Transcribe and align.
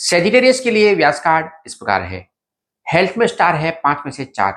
Sagittarius 0.00 0.60
के 0.60 0.70
लिए 0.70 0.94
व्यास 0.94 1.20
card 1.20 1.46
इस 1.66 1.74
प्रकार 1.74 2.02
है। 2.02 2.18
हेल्थ 2.86 3.16
में 3.18 3.26
स्टार 3.26 3.54
है, 3.54 3.70
पाँच 3.70 4.02
में 4.06 4.12
से 4.12 4.24
चार 4.24 4.52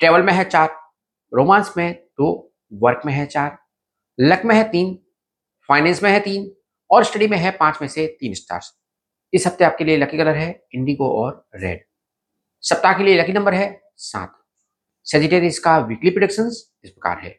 ट्रेवल 0.00 0.22
में 0.22 0.32
है 0.32 0.44
चार 0.44 0.68
रोमांस 1.32 1.72
में 1.76 1.92
दो 2.18 2.28
वर्क 2.72 3.02
में 3.06 3.12
है 3.12 3.26
चार 3.26 3.56
लक 4.18 4.44
में 4.44 4.54
है 4.54 4.62
तीन 4.70 4.94
फाइनेंस 5.68 6.02
में 6.02 6.10
है 6.10 6.20
तीन 6.20 6.50
और 6.90 7.04
स्टडी 7.04 7.26
में 7.26 7.36
है 7.38 7.50
पाँच 7.50 7.78
में 7.82 7.88
से 7.88 8.06
तीन 8.20 8.34
स्टार्स 8.34 8.72
इस 9.32 9.46
हफ़्ते 9.46 9.64
आपके 9.64 9.84
लिए 9.84 9.96
लकी 9.96 10.18
कलर 10.18 10.36
है 10.36 10.48
इंडिगो 10.74 11.08
और 11.14 11.46
रेड 11.54 11.84
सप्ताह 12.64 12.96
के 12.98 13.04
लिए 13.04 13.20
लकी 13.20 13.32
नंबर 13.32 13.54
है, 13.54 13.80
सात। 13.96 14.32
सेजिटेरियस 15.06 15.58
का 15.58 15.78
वीकली 15.78 16.10
प्रोडिक्शन 16.10 16.46
इस 16.84 16.90
प्रकार 16.90 17.18
है। 17.18 17.38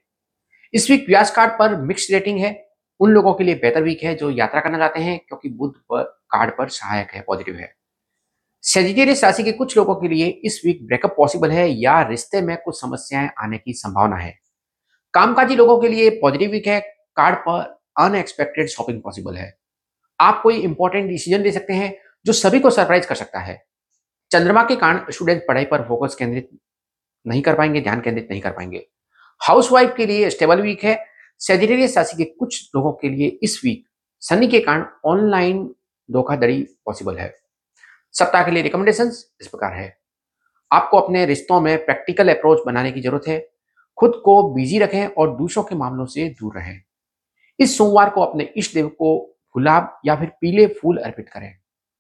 इस 0.74 0.90
वीक 0.92 1.06
व्यास 1.08 1.32
कार्ड 1.36 1.52
पर 1.52 1.76
मिक्स 1.78 2.08
रेटिंग 2.12 2.40
है। 2.40 2.54
उन 3.00 3.12
लोगों 3.12 3.34
के 3.34 3.44
लिए 3.44 3.56
बेहतर 3.56 3.84
वीक 3.84 4.04
है 4.04 4.14
जो 4.16 4.30
यात्रा 4.30 4.62
करना 4.62 4.78
चाहते 4.78 5.00
हैं, 5.00 5.20
क्योंकि 5.20 5.50
पर 5.92 6.04
कार्ड 6.36 6.52
पर 6.58 6.70
सहायक 6.70 7.12
है 7.12 7.22
पॉजिटिव 7.22 7.56
है। 7.56 7.74
सेजिटेरियस 8.64 9.24
राशि 9.24 9.44
के 9.44 9.52
कुछ 9.52 9.78
लोगों 9.78 9.96
के 9.96 10.08
लिए 10.08 10.28
इस 10.46 10.62
वीक 10.66 10.86
ब्रेकअप 10.88 11.14
पॉसिबल 11.18 11.52
है 11.52 11.70
या 11.70 12.02
रिश्ते 12.02 12.42
में 12.42 12.56
कुछ 12.58 12.82
समस्याएँ 12.82 13.30
आने 13.40 13.58
की 13.58 13.74
संभावना 13.74 14.16
है। 14.16 14.34
कामकाजी 15.14 15.56
लोगों 15.56 15.80
के 15.82 15.88
लिए 15.88 16.10
पॉजिटिव 16.10 16.52
वीक 16.52 16.68
है, 16.68 16.80
कार्ड 17.18 17.36
पर 17.40 17.62
अनएक्सपेक्टेड 18.00 18.68
शॉपिंग 18.68 19.02
पॉसिबल 19.02 19.36
है। 19.36 19.54
आप 20.20 20.42
कोई 20.44 20.60
इंपॉर्टेंट 20.60 21.10
डिसीज़न 21.10 21.42
ले 21.42 21.52
सकते 21.52 21.74
हैं 21.74 21.94
जो 22.26 22.34
सभी 22.34 22.60
को 22.60 22.70
सरप्राइज़ 22.70 23.08
कर 23.08 23.16
सकता 23.16 23.40
है। 23.40 23.62
चंद्रमा 24.32 24.64
के 24.64 24.76
कारण 24.76 25.12
स्टूडेंट 25.12 25.44
पढ़ाई 25.48 25.66
पर 25.66 25.82
फोकस 25.82 26.16
केंद्रित 26.16 26.50
नहीं 27.26 27.42
कर 27.42 27.56
पाएँगे, 27.56 27.82
ध्यान 27.82 28.02
केंद्रित 28.02 28.28
नहीं 28.32 28.42
कर 28.42 28.52
पाएँगे। 28.52 28.86
हाउसवाइफ 29.42 29.94
के 29.98 30.06
लिए 30.06 30.30
स्टेबल 30.30 30.62
वीक 30.62 30.84
है। 30.84 31.00
सेजिटेरियस 31.40 31.98
राशि 31.98 32.18
के 32.18 32.24
कुछ 32.24 32.70
लोगों 32.76 32.92
के 32.94 33.10
लिए 33.10 33.28
इस 33.44 33.60
वीक 33.64 33.86
शनि 34.24 34.48
के 34.48 34.60
कारण 34.60 34.86
ऑनलाइन 35.06 35.76
धोखाधड़ी 36.10 36.62
पॉसिबल 36.86 37.18
है। 37.18 37.34
सप्ताह 38.14 38.44
के 38.44 38.52
लिए 38.52 38.64
रिकमेंडेशन 38.64 39.08
इस 39.42 39.48
प्रकार 39.48 39.74
है। 39.74 39.98
आपको 40.72 40.98
अपने 40.98 41.26
रिश्तों 41.26 41.62
में 41.62 41.86
प्रैक्टिकल 41.86 42.30
अप्रोच 42.30 42.60
बनाने 42.66 42.92
की 42.92 43.02
ज़रूरत 43.02 43.28
है। 43.28 43.40
खुद 43.98 44.22
को 44.26 44.42
बिज़ी 44.54 44.80
रखें 44.80 45.06
और 45.08 45.36
दूसरों 45.38 45.64
के 45.64 45.76
मामलों 45.76 46.06
से 46.06 46.28
दूर 46.30 46.56
रहें। 46.56 46.82
इस 47.60 47.78
सोमवार 47.78 48.10
को 48.10 48.22
अपने 48.22 48.44
इष्ट 48.58 48.74
देव 48.74 48.88
को 48.90 49.18
गुलाब 49.56 50.00
या 50.06 50.16
फिर 50.16 50.30
पीले 50.42 50.68
फूल 50.68 50.98
अर्पित 50.98 51.30
करें। 51.30 51.54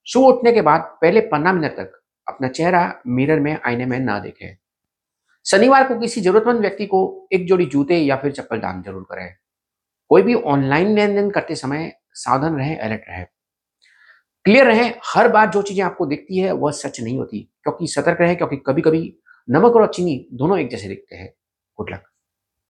सुबह 0.07 0.27
उठने 0.27 0.51
के 0.51 0.61
बाद 0.61 0.81
पहले 1.01 1.21
पंद्रह 1.21 1.53
मिनट 1.53 1.71
तक 1.71 1.91
अपना 2.27 2.47
चेहरा 2.47 3.01
मिरर 3.07 3.39
में 3.39 3.57
आईने 3.65 3.85
में 3.85 3.99
ना 3.99 4.19
देखें। 4.19 4.57
शनिवार 5.45 5.87
को 5.87 5.99
किसी 5.99 6.21
जरूरतमंद 6.21 6.59
व्यक्ति 6.59 6.85
को 6.85 7.27
एक 7.33 7.45
जोड़ी 7.47 7.65
जूते 7.65 7.97
या 7.97 8.15
फिर 8.15 8.31
चप्पल 8.31 8.59
दान 8.59 8.81
ज़रूर 8.83 9.03
करें। 9.03 9.35
कोई 10.09 10.21
भी 10.21 10.33
ऑनलाइन 10.33 10.95
लेन 10.95 11.15
देन 11.15 11.29
करते 11.29 11.55
समय 11.55 11.91
सावधान 12.13 12.57
रहें 12.57 12.77
अलर्ट 12.77 13.01
रहें। 13.09 13.25
क्लियर 14.45 14.65
रहें, 14.65 14.93
हर 15.05 15.27
बार 15.27 15.49
जो 15.49 15.61
चीज़ें 15.61 15.83
आपको 15.85 16.05
दिखती 16.05 16.37
है, 16.37 16.51
वह 16.51 16.71
सच 16.71 17.01
नहीं 17.01 17.17
होती। 17.17 17.39
क्योंकि 17.63 17.87
सतर्क 17.87 18.17
रहे, 18.21 18.35
क्योंकि 18.35 18.57
कभी 18.57 18.81
कभी 18.81 19.17
नमक 19.49 19.75
और 19.75 19.87
चीनी 19.87 20.27
दोनों 20.33 20.59
एक 20.59 20.69
जैसे 20.69 20.87
दिखते 20.87 21.15
हैं। 21.15 21.33
Good 21.77 21.89
luck 21.91 22.03